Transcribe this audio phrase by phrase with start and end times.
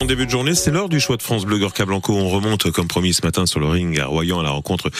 [0.00, 1.84] En début de journée, c'est l'heure du choix de France Bleu Gorka.
[1.88, 4.90] On remonte, comme promis ce matin, sur le ring à Royan à la rencontre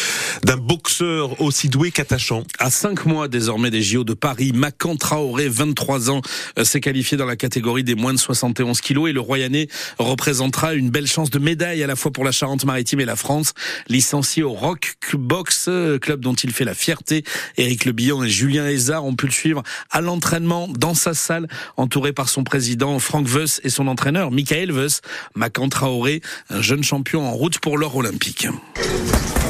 [0.43, 2.43] d'un boxeur aussi doué qu'attachant.
[2.59, 6.21] À cinq mois désormais des JO de Paris, Macan Traoré, 23 ans,
[6.59, 9.69] euh, s'est qualifié dans la catégorie des moins de 71 kilos et le Royanais
[10.01, 13.53] représentera une belle chance de médaille à la fois pour la Charente-Maritime et la France.
[13.87, 17.23] Licencié au Rock Box, euh, club dont il fait la fierté,
[17.57, 19.63] Éric Le Billon et Julien Hézard ont pu le suivre
[19.93, 21.47] à l'entraînement dans sa salle,
[21.77, 24.88] entouré par son président Franck Veuss et son entraîneur Michael Veuss.
[25.35, 26.21] Macan Traoré,
[26.51, 28.47] un jeune champion en route pour l'or olympique.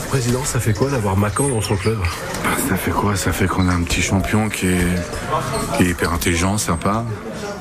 [0.08, 1.98] Président, ça fait quoi d'avoir Macan dans son club?
[2.42, 3.14] Bah, Ça fait quoi?
[3.14, 4.86] Ça fait qu'on a un petit champion qui est,
[5.76, 7.04] qui est hyper intelligent, sympa.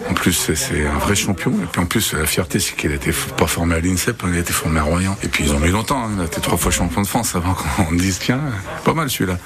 [0.09, 1.51] En plus, c'est un vrai champion.
[1.61, 4.37] Et puis en plus, la fierté, c'est qu'il n'était pas formé à l'INSEP, hein, il
[4.37, 5.17] a été formé à Royan.
[5.23, 6.05] Et puis ils ont mis longtemps.
[6.05, 6.11] Hein.
[6.15, 8.39] Il a été trois fois champion de France avant qu'on dise tiens,
[8.85, 9.37] pas mal celui-là.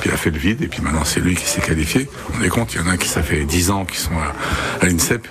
[0.00, 0.62] Puis il a fait le vide.
[0.62, 2.08] Et puis maintenant, c'est lui qui s'est qualifié.
[2.38, 4.32] On est compte, il y en a qui ça fait 10 ans qui sont à,
[4.82, 5.28] à l'INSEP.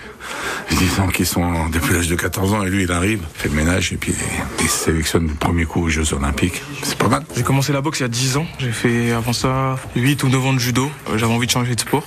[0.71, 3.55] 10 ans qui sont depuis l'âge de 14 ans et lui il arrive, fait le
[3.55, 4.13] ménage et puis
[4.59, 6.61] il sélectionne le premier coup aux Jeux Olympiques.
[6.83, 7.23] C'est pas mal.
[7.35, 8.45] J'ai commencé la boxe il y a 10 ans.
[8.59, 10.89] J'ai fait avant ça 8 ou 9 ans de judo.
[11.15, 12.03] J'avais envie de changer de sport.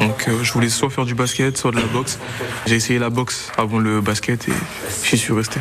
[0.00, 2.18] Donc euh, je voulais soit faire du basket, soit de la boxe.
[2.66, 4.52] J'ai essayé la boxe avant le basket et
[5.04, 5.60] j'y suis resté.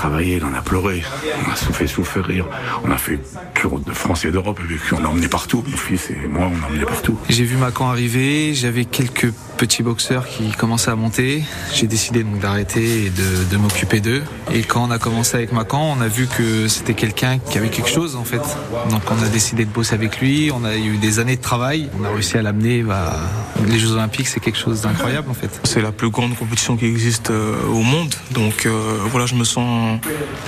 [0.00, 1.02] Il a travaillé, il en a pleuré,
[1.46, 2.46] on a fait souffrir,
[2.82, 3.18] on a fait
[3.52, 6.50] tour de France et d'Europe avec lui, on l'a emmené partout, mon fils et moi
[6.50, 7.18] on l'a emmené partout.
[7.28, 12.38] J'ai vu Macan arriver, j'avais quelques petits boxeurs qui commençaient à monter, j'ai décidé donc
[12.38, 14.22] d'arrêter et de, de m'occuper d'eux.
[14.54, 17.68] Et quand on a commencé avec Macan, on a vu que c'était quelqu'un qui avait
[17.68, 18.40] quelque chose en fait.
[18.88, 21.90] Donc on a décidé de bosser avec lui, on a eu des années de travail,
[22.00, 23.18] on a réussi à l'amener, bah,
[23.66, 25.60] les Jeux Olympiques c'est quelque chose d'incroyable en fait.
[25.64, 29.44] C'est la plus grande compétition qui existe euh, au monde, donc euh, voilà je me
[29.44, 29.89] sens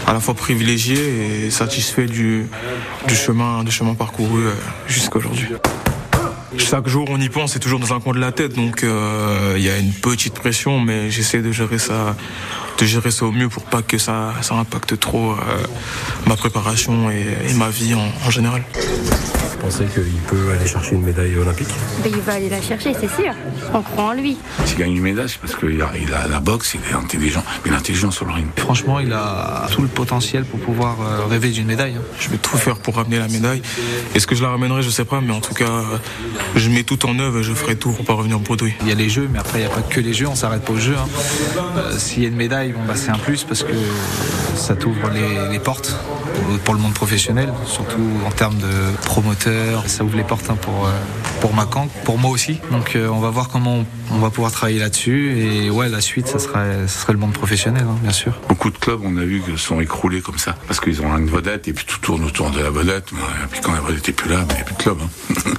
[0.06, 2.46] à la fois privilégié et satisfait du,
[3.08, 4.52] chemin, du chemin parcouru euh,
[4.86, 5.48] jusqu'à aujourd'hui.
[6.58, 9.54] Chaque jour, on y pense, c'est toujours dans un coin de la tête, donc euh,
[9.56, 12.14] il y a une petite pression, mais j'essaie de gérer ça,
[12.78, 15.36] de gérer ça au mieux pour pas que ça, ça impacte trop euh,
[16.26, 18.62] ma préparation et, ma vie en général.
[19.62, 21.69] Vous pensez qu'il peut aller chercher une médaille olympique
[22.03, 23.32] Ben, il va aller la chercher, c'est sûr.
[23.72, 24.37] On croit en lui.
[24.64, 27.44] S'il gagne une médaille, c'est parce qu'il a, il a la boxe, il est intelligent,
[27.64, 28.47] mais il est intelligent sur le ring.
[28.56, 31.94] Franchement, il a tout le potentiel pour pouvoir euh, rêver d'une médaille.
[31.97, 32.03] hein.
[32.19, 33.62] Je vais tout faire pour ramener la médaille.
[34.16, 35.82] Est-ce que je la ramènerai, je sais pas, mais en tout cas,
[36.56, 38.75] je mets tout en œuvre et je ferai tout pour pas revenir bredouille.
[38.82, 40.34] Il y a les jeux, mais après il n'y a pas que les jeux, on
[40.34, 40.97] s'arrête pas aux jeux.
[40.98, 41.08] hein.
[41.76, 43.72] Euh, S'il y a une médaille, bon, bah, c'est un plus parce que
[44.56, 45.94] ça t'ouvre les, les portes
[46.64, 48.66] pour- le monde professionnel, surtout en termes de
[49.86, 50.90] Ça ouvre les portes hein, pour, euh,
[51.40, 52.58] pour Macan, pour moi aussi.
[52.70, 55.38] Donc euh, on va voir comment on, va pouvoir travailler là-dessus.
[55.38, 58.32] Et ouais, la suite, ça serait, ça serait le monde professionnel, hein, bien sûr.
[58.48, 61.28] Beaucoup de clubs, on a vu, que sont écroulés comme ça, parce qu'ils ont une
[61.30, 63.10] vedette et puis tout tourne autour de la vedette.
[63.12, 64.98] Et puis quand la vedette n'est plus là, ben, il n'y a plus de club.
[65.02, 65.50] hein.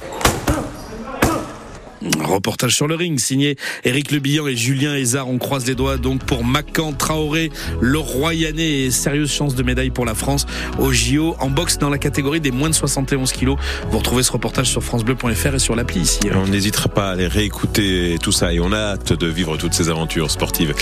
[2.22, 5.28] Reportage sur le ring, signé Éric Le Billon et Julien Hézard.
[5.28, 7.50] On croise les doigts donc pour Macan Traoré,
[7.80, 10.46] le Royanais et sérieuse chance de médaille pour la France
[10.78, 13.56] au JO en boxe dans la catégorie des moins de 71 kilos.
[13.90, 16.20] Vous retrouvez ce reportage sur francebleu.fr et sur l'appli ici.
[16.34, 19.74] On n'hésitera pas à aller réécouter tout ça et on a hâte de vivre toutes
[19.74, 20.74] ces aventures sportives.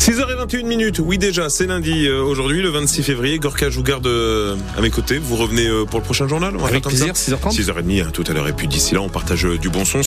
[0.00, 3.38] 6h21 minutes, oui déjà, c'est lundi euh, aujourd'hui, le 26 février.
[3.38, 5.18] Gorka, je vous garde euh, à mes côtés.
[5.18, 6.54] Vous revenez euh, pour le prochain journal?
[6.54, 7.54] On va Avec plaisir, 6h30.
[7.54, 8.48] 6h30 hein, tout à l'heure.
[8.48, 9.94] Et puis d'ici là, on partage du bon son.